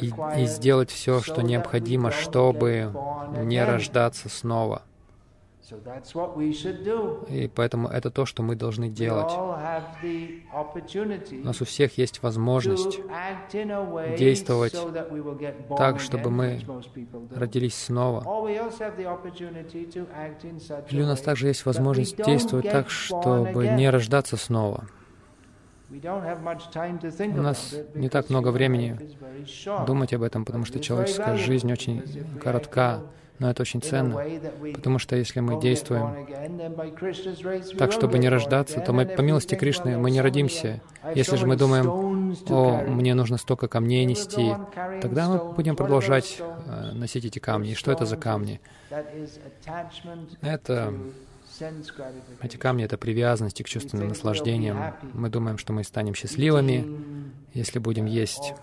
и, 0.01 0.13
и 0.41 0.47
сделать 0.47 0.91
все, 0.91 1.21
что 1.21 1.43
необходимо, 1.43 2.13
чтобы 2.13 2.95
не 3.43 3.65
рождаться 3.65 4.29
снова. 4.29 4.83
И 7.29 7.49
поэтому 7.55 7.89
это 7.89 8.11
то, 8.11 8.27
что 8.27 8.43
мы 8.43 8.57
должны 8.57 8.89
делать. 8.89 9.33
У 11.33 11.45
нас 11.45 11.61
у 11.61 11.65
всех 11.65 11.99
есть 11.99 12.23
возможность 12.23 13.01
действовать 14.19 14.77
так, 15.77 16.01
чтобы 16.01 16.31
мы 16.31 16.61
родились 17.35 17.75
снова. 17.75 18.21
Или 20.91 21.03
у 21.03 21.07
нас 21.07 21.21
также 21.21 21.49
есть 21.49 21.67
возможность 21.67 22.17
действовать 22.23 22.71
так, 22.71 22.91
чтобы 22.91 23.69
не 23.69 23.91
рождаться 23.91 24.37
снова. 24.37 24.89
У 25.91 27.43
нас 27.43 27.75
не 27.95 28.09
так 28.11 28.29
много 28.29 28.49
времени 28.51 28.99
думать 29.87 30.13
об 30.13 30.23
этом, 30.23 30.45
потому 30.45 30.65
что 30.65 30.81
человеческая 30.81 31.37
жизнь 31.37 31.73
очень 31.73 32.03
коротка. 32.43 33.03
Но 33.39 33.51
это 33.51 33.63
очень 33.63 33.81
ценно, 33.81 34.21
потому 34.75 34.99
что 34.99 35.15
если 35.17 35.41
мы 35.41 35.61
действуем 35.61 36.27
так, 37.79 37.93
чтобы 37.93 38.19
не 38.19 38.29
рождаться, 38.29 38.81
то 38.81 38.93
мы, 38.93 39.07
по 39.07 39.21
милости 39.21 39.55
Кришны, 39.55 39.97
мы 39.97 40.11
не 40.11 40.21
родимся. 40.21 40.81
Если 41.15 41.37
же 41.37 41.47
мы 41.47 41.57
думаем, 41.57 42.35
о, 42.49 42.83
мне 42.87 43.15
нужно 43.15 43.37
столько 43.37 43.69
камней 43.69 44.05
нести, 44.05 44.55
тогда 45.01 45.29
мы 45.29 45.53
будем 45.53 45.77
продолжать 45.77 46.39
э, 46.41 46.93
носить 46.93 47.25
эти 47.25 47.39
камни. 47.39 47.71
И 47.71 47.75
что 47.75 47.93
это 47.93 48.07
за 48.07 48.17
камни? 48.17 48.61
Это 50.41 50.93
эти 52.41 52.57
камни— 52.57 52.85
это 52.85 52.97
привязанность 52.99 53.63
к 53.63 53.67
чувственным 53.67 54.09
наслаждениям. 54.09 54.95
Мы 55.13 55.29
думаем, 55.29 55.59
что 55.59 55.73
мы 55.73 55.83
станем 55.83 56.15
счастливыми, 56.15 56.87
если 57.55 57.79
будем 57.79 58.07
есть 58.07 58.55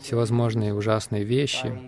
всевозможные 0.00 0.74
ужасные 0.74 1.24
вещи, 1.24 1.78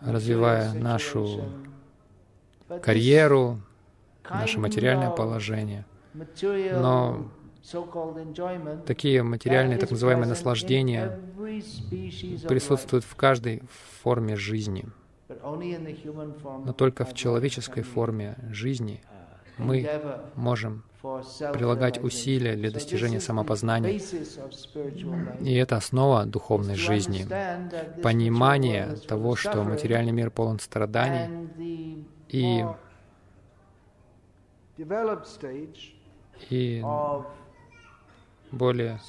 развивая 0.00 0.72
нашу 0.72 1.44
карьеру, 2.82 3.60
наше 4.28 4.58
материальное 4.58 5.10
положение. 5.10 5.84
Но 6.14 7.30
такие 8.86 9.22
материальные, 9.22 9.78
так 9.78 9.90
называемые 9.90 10.28
наслаждения 10.28 11.18
присутствуют 12.48 13.04
в 13.04 13.14
каждой 13.16 13.62
форме 14.02 14.36
жизни. 14.36 14.86
Но 15.28 16.72
только 16.72 17.04
в 17.04 17.14
человеческой 17.14 17.82
форме 17.82 18.36
жизни 18.50 19.02
мы 19.58 19.88
можем 20.34 20.82
прилагать 21.52 22.02
усилия 22.02 22.56
для 22.56 22.70
достижения 22.70 23.20
самопознания. 23.20 24.00
И 25.40 25.54
это 25.54 25.76
основа 25.76 26.24
духовной 26.26 26.74
жизни. 26.74 27.26
Понимание 28.02 28.96
того, 29.08 29.36
что 29.36 29.62
материальный 29.62 30.12
мир 30.12 30.30
полон 30.30 30.58
страданий, 30.58 32.06
и, 32.28 32.64
и 36.50 36.84
более 38.50 39.00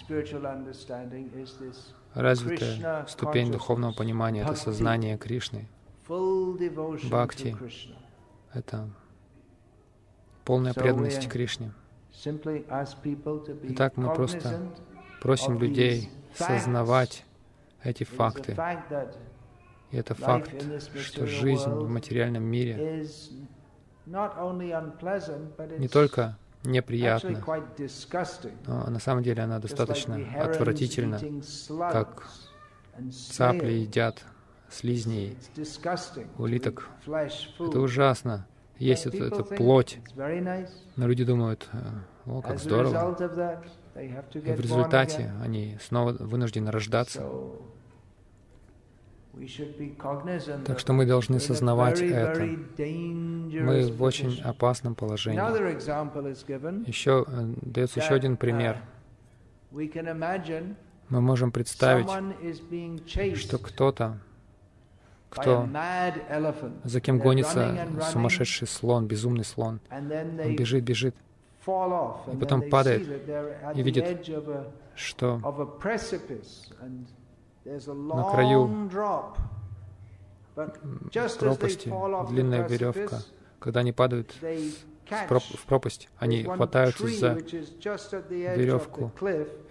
развитая 2.14 3.06
ступень 3.08 3.52
духовного 3.52 3.94
понимания— 3.94 4.42
это 4.44 4.56
сознание 4.56 5.18
Кришны. 5.18 5.68
Бхакти— 6.08 7.56
это 8.54 8.90
полная 10.48 10.74
преданность 10.74 11.28
Кришне. 11.28 11.74
Итак, 13.64 13.98
мы 13.98 14.14
просто 14.14 14.72
просим 15.22 15.60
людей 15.60 16.10
сознавать 16.34 17.26
эти 17.84 18.06
факты. 18.06 18.56
И 19.92 19.98
это 19.98 20.16
факт, 20.16 20.50
что 21.02 21.28
жизнь 21.28 21.70
в 21.70 21.90
материальном 21.90 22.44
мире 22.44 23.06
не 24.06 25.88
только 25.90 26.38
неприятна, 26.64 27.44
но 28.66 28.90
на 28.90 29.00
самом 29.00 29.24
деле 29.24 29.44
она 29.44 29.60
достаточно 29.60 30.16
отвратительна, 30.42 31.20
как 31.92 32.26
цапли 33.32 33.72
едят 33.74 34.24
слизней, 34.70 35.38
улиток. 36.38 36.88
Это 37.06 37.80
ужасно. 37.80 38.48
Есть 38.80 39.06
это, 39.08 39.24
это 39.26 39.44
плоть. 39.44 40.00
Но 40.96 41.08
люди 41.08 41.24
думают, 41.24 41.68
«Э, 41.74 41.78
о, 42.26 42.42
как 42.42 42.60
здорово. 42.60 43.16
И 43.96 44.52
в 44.52 44.60
результате 44.60 45.32
они 45.42 45.78
снова 45.82 46.12
вынуждены 46.14 46.72
рождаться. 46.72 47.28
Так 50.66 50.80
что 50.80 50.94
мы 50.94 51.06
должны 51.06 51.40
сознавать 51.40 52.02
это. 52.02 52.42
Мы 52.78 53.92
в 53.92 54.02
очень 54.02 54.42
опасном 54.42 54.96
положении. 54.96 55.38
Еще 56.88 57.26
э, 57.28 57.54
дается 57.62 58.00
еще 58.00 58.14
один 58.16 58.38
пример. 58.38 58.78
Uh, 59.72 60.76
мы 61.10 61.22
можем 61.22 61.52
представить, 61.52 62.08
что 63.38 63.58
кто-то, 63.58 64.20
кто, 65.30 65.68
за 66.84 67.02
кем 67.02 67.20
гонится 67.20 67.88
сумасшедший 68.12 68.68
слон, 68.68 69.08
безумный 69.08 69.44
слон, 69.44 69.80
он 69.92 70.56
бежит, 70.56 70.84
бежит, 70.84 71.16
и 71.66 72.38
потом 72.40 72.70
падает 72.70 73.08
и 73.76 73.82
видит, 73.82 74.30
что 74.96 75.38
на 77.66 78.24
краю 78.32 78.90
пропасти 81.40 81.92
длинная 82.30 82.68
веревка. 82.68 83.22
Когда 83.60 83.80
они 83.82 83.92
падают 83.92 84.34
в 85.10 85.66
пропасть, 85.66 86.10
они 86.18 86.44
хватаются 86.44 87.08
за 87.08 87.34
веревку, 87.34 89.12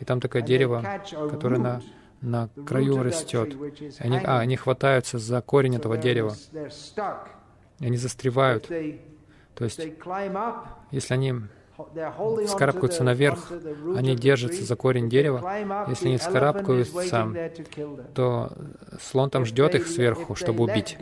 и 0.00 0.04
там 0.04 0.20
такое 0.20 0.42
дерево, 0.42 0.84
которое 1.30 1.58
на, 1.58 1.82
на 2.20 2.48
краю 2.66 3.02
растет. 3.02 3.56
Они, 3.98 4.18
а, 4.18 4.40
они 4.40 4.56
хватаются 4.56 5.18
за 5.18 5.40
корень 5.42 5.76
этого 5.76 5.96
дерева, 5.96 6.34
и 7.80 7.86
они 7.86 7.96
застревают. 7.96 8.68
То 9.54 9.64
есть, 9.64 9.80
если 10.90 11.14
они 11.14 11.34
вскарабкаются 12.46 13.04
наверх, 13.04 13.52
они 13.96 14.16
держатся 14.16 14.64
за 14.64 14.76
корень 14.76 15.08
дерева. 15.08 15.86
Если 15.88 16.08
они 16.08 16.16
вскарабкаются, 16.18 17.50
то 18.14 18.52
слон 19.00 19.30
там 19.30 19.44
ждет 19.44 19.74
их 19.74 19.86
сверху, 19.86 20.34
чтобы 20.34 20.64
убить. 20.64 20.96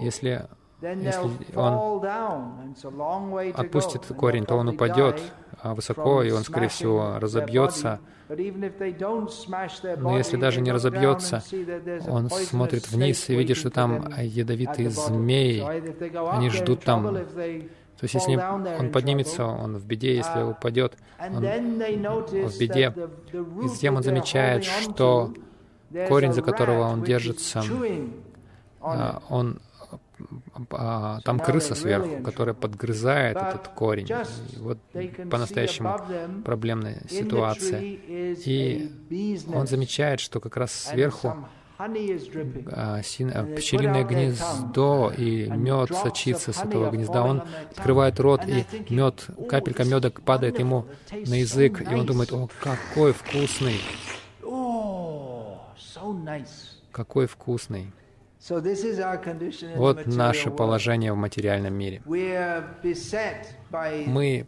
Если, 0.00 0.46
если 0.80 1.30
он 1.56 2.04
отпустит 3.54 4.06
корень, 4.16 4.44
то 4.44 4.56
он 4.56 4.68
упадет 4.68 5.20
высоко, 5.62 6.22
и 6.22 6.30
он, 6.30 6.42
скорее 6.42 6.68
всего, 6.68 7.18
разобьется. 7.18 8.00
Но 8.28 10.16
если 10.16 10.36
даже 10.36 10.60
не 10.60 10.72
разобьется, 10.72 11.42
он 12.08 12.30
смотрит 12.30 12.88
вниз 12.90 13.28
и 13.28 13.36
видит, 13.36 13.56
что 13.56 13.70
там 13.70 14.08
ядовитые 14.18 14.90
змеи. 14.90 15.62
Они 16.32 16.50
ждут 16.50 16.82
там 16.84 17.16
то 17.98 18.04
есть, 18.04 18.14
если 18.14 18.36
он 18.36 18.92
поднимется, 18.92 19.46
он 19.46 19.78
в 19.78 19.86
беде, 19.86 20.16
если 20.16 20.42
uh, 20.42 20.50
упадет, 20.50 20.98
он 21.18 21.42
в 21.42 22.58
беде. 22.58 22.92
И 23.62 23.68
затем 23.68 23.96
он 23.96 24.02
замечает, 24.02 24.64
что 24.64 25.32
корень, 26.06 26.34
за 26.34 26.42
которого 26.42 26.88
он 26.88 27.02
держится, 27.02 27.62
а, 28.82 29.22
он 29.30 29.60
а, 30.70 31.20
там 31.24 31.38
крыса 31.38 31.74
сверху, 31.74 32.22
которая 32.22 32.54
подгрызает 32.54 33.36
этот 33.36 33.68
корень. 33.68 34.08
И 34.08 34.58
вот 34.58 34.78
по-настоящему 35.30 35.96
проблемная 36.44 37.02
ситуация. 37.08 37.80
И 37.80 38.90
он 39.52 39.66
замечает, 39.66 40.20
что 40.20 40.40
как 40.40 40.56
раз 40.56 40.72
сверху 40.72 41.36
а, 41.78 43.00
пчелиное 43.02 44.04
гнездо, 44.04 45.12
и 45.16 45.46
мед 45.48 45.90
сочится 45.94 46.52
с 46.52 46.62
этого 46.62 46.90
гнезда. 46.90 47.22
Он 47.22 47.42
открывает 47.70 48.18
рот, 48.18 48.42
и 48.46 48.64
мед, 48.88 49.26
капелька 49.48 49.84
меда 49.84 50.10
падает 50.10 50.58
ему 50.58 50.86
на 51.10 51.34
язык, 51.34 51.82
и 51.82 51.94
он 51.94 52.06
думает, 52.06 52.32
о, 52.32 52.48
какой 52.60 53.12
вкусный! 53.12 53.80
Какой 56.92 57.26
вкусный! 57.26 57.92
Вот 59.76 60.06
наше 60.06 60.50
положение 60.50 61.12
в 61.12 61.16
материальном 61.16 61.74
мире. 61.74 62.02
Мы 64.06 64.46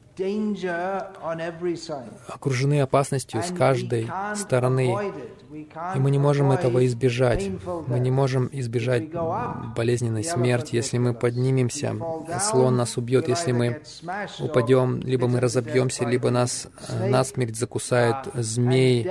окружены 2.29 2.81
опасностью 2.81 3.43
с 3.43 3.51
каждой 3.51 4.09
стороны, 4.37 5.13
и 5.95 5.99
мы 5.99 6.11
не 6.11 6.19
можем 6.19 6.53
этого 6.53 6.85
избежать. 6.87 7.51
Мы 7.87 7.99
не 7.99 8.11
можем 8.11 8.49
избежать 8.53 9.11
болезненной 9.77 10.25
смерти. 10.25 10.77
Если 10.77 10.99
мы 10.99 11.15
поднимемся, 11.15 11.97
слон 12.41 12.77
нас 12.77 12.97
убьет. 12.97 13.29
Если 13.29 13.53
мы 13.53 13.81
упадем, 14.39 15.01
либо 15.01 15.27
мы 15.27 15.41
разобьемся, 15.41 16.05
либо 16.05 16.31
нас 16.31 16.69
э, 16.89 17.09
насмерть 17.09 17.57
закусают 17.57 18.29
змеи. 18.35 19.09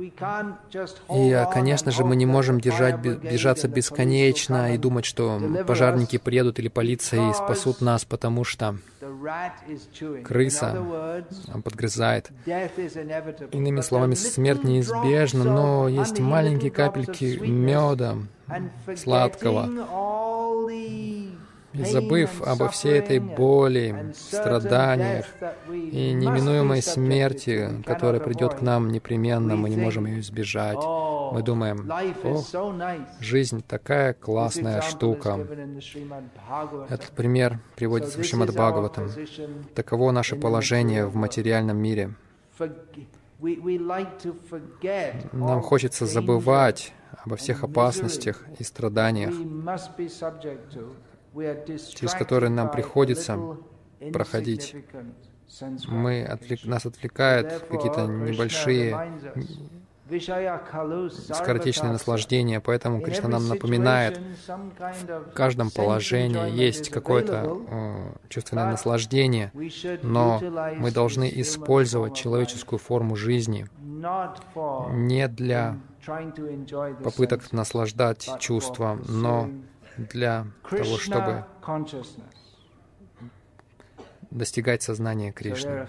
И, 0.00 1.46
конечно 1.52 1.90
же, 1.90 2.04
мы 2.04 2.16
не 2.16 2.26
можем 2.26 2.60
держать, 2.60 3.00
бежаться 3.00 3.68
бесконечно 3.68 4.74
и 4.74 4.78
думать, 4.78 5.04
что 5.04 5.40
пожарники 5.66 6.18
приедут 6.18 6.58
или 6.58 6.68
полиция 6.68 7.30
и 7.30 7.34
спасут 7.34 7.80
нас, 7.80 8.04
потому 8.04 8.44
что 8.44 8.76
крыса 10.24 11.24
подгрызает. 11.64 12.30
Иными 13.52 13.80
словами, 13.80 14.14
смерть 14.14 14.64
неизбежна, 14.64 15.44
но 15.44 15.88
есть 15.88 16.18
маленькие 16.20 16.70
капельки 16.70 17.38
меда 17.40 18.16
сладкого. 18.96 19.68
И 21.72 21.84
забыв 21.84 22.42
обо 22.42 22.68
всей 22.68 22.98
этой 22.98 23.20
боли, 23.20 24.12
страданиях 24.14 25.26
и 25.68 26.12
неминуемой 26.12 26.82
смерти, 26.82 27.82
которая 27.86 28.20
придет 28.20 28.54
к 28.54 28.60
нам 28.60 28.90
непременно, 28.90 29.56
мы 29.56 29.70
не 29.70 29.76
можем 29.76 30.06
ее 30.06 30.20
избежать. 30.20 30.78
Мы 31.32 31.42
думаем, 31.42 31.88
о, 32.24 33.20
жизнь 33.20 33.62
такая 33.66 34.14
классная 34.14 34.80
штука. 34.80 35.46
Этот 36.88 37.10
пример 37.10 37.60
приводится 37.76 38.20
в 38.20 38.24
Шримад 38.24 38.50
Бхагаватам. 38.50 39.08
Таково 39.74 40.10
наше 40.10 40.34
положение 40.34 41.06
в 41.06 41.14
материальном 41.14 41.76
мире. 41.76 42.14
Нам 45.32 45.62
хочется 45.62 46.06
забывать 46.06 46.92
обо 47.24 47.36
всех 47.36 47.64
опасностях 47.64 48.44
и 48.58 48.64
страданиях, 48.64 49.34
через 51.34 52.14
которые 52.14 52.50
нам 52.50 52.70
приходится 52.70 53.38
проходить. 54.12 54.74
Мы 55.88 56.22
отвлек, 56.24 56.64
нас 56.64 56.86
отвлекают 56.86 57.64
какие-то 57.68 58.06
небольшие 58.06 58.94
скоротечные 61.32 61.92
наслаждения, 61.92 62.60
поэтому 62.60 63.00
Кришна 63.00 63.28
нам 63.28 63.48
напоминает, 63.48 64.20
в 64.48 65.32
каждом 65.34 65.70
положении 65.70 66.50
есть 66.50 66.90
какое-то 66.90 67.58
э, 67.68 68.12
чувственное 68.28 68.66
наслаждение, 68.66 69.52
но 70.02 70.40
мы 70.76 70.90
должны 70.90 71.30
использовать 71.32 72.14
человеческую 72.16 72.78
форму 72.78 73.16
жизни 73.16 73.66
не 74.90 75.28
для 75.28 75.78
попыток 77.04 77.52
наслаждать 77.52 78.28
чувства, 78.40 78.98
но 79.06 79.50
для 80.08 80.46
того, 80.68 80.96
чтобы 80.96 81.44
достигать 84.30 84.82
сознания 84.82 85.32
Кришны. 85.32 85.86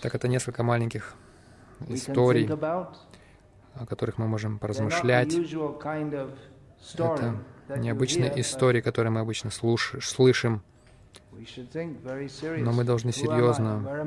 Так 0.00 0.14
это 0.14 0.28
несколько 0.28 0.62
маленьких 0.62 1.14
историй, 1.88 2.48
о 2.48 3.86
которых 3.86 4.18
мы 4.18 4.28
можем 4.28 4.58
поразмышлять. 4.58 5.34
Это 6.94 7.34
необычные 7.76 8.40
истории, 8.40 8.80
которые 8.80 9.10
мы 9.12 9.20
обычно 9.20 9.48
слуш- 9.50 10.00
слышим 10.00 10.62
Но 12.58 12.72
мы 12.72 12.84
должны 12.84 13.12
серьезно 13.12 14.06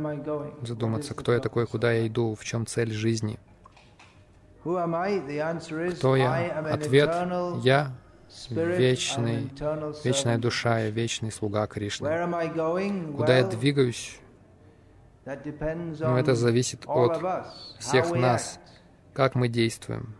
задуматься, 0.61 1.13
кто 1.15 1.33
я 1.33 1.39
такой, 1.39 1.65
куда 1.65 1.91
я 1.91 2.07
иду, 2.07 2.35
в 2.35 2.43
чем 2.43 2.65
цель 2.65 2.91
жизни. 2.91 3.39
Кто 4.63 6.15
я? 6.15 6.59
Ответ— 6.71 7.09
я 7.63 7.95
вечный, 8.49 9.49
вечная 10.03 10.37
душа 10.37 10.87
и 10.87 10.91
вечный 10.91 11.31
слуга 11.31 11.67
Кришны. 11.67 12.09
Куда 13.15 13.37
я 13.37 13.43
двигаюсь? 13.45 14.19
Но 15.25 16.19
это 16.19 16.35
зависит 16.35 16.83
от 16.85 17.21
всех 17.79 18.11
нас, 18.11 18.59
как 19.13 19.35
мы 19.35 19.47
действуем. 19.47 20.15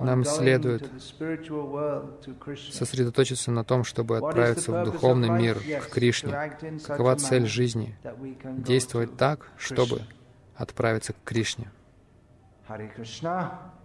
Нам 0.00 0.24
следует 0.24 0.90
сосредоточиться 2.72 3.50
на 3.50 3.64
том, 3.64 3.84
чтобы 3.84 4.16
отправиться 4.18 4.72
в 4.72 4.84
духовный 4.84 5.28
мир, 5.28 5.58
к 5.58 5.90
Кришне. 5.90 6.56
Какова 6.84 7.16
цель 7.16 7.46
жизни? 7.46 7.96
Действовать 8.42 9.16
так, 9.16 9.52
чтобы 9.56 10.00
отправиться 10.56 11.12
к 11.12 11.16
Кришне. 11.24 11.70
Hare 12.72 12.88
Krishna. 12.88 13.81